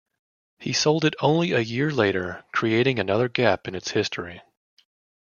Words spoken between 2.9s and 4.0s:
another gap in its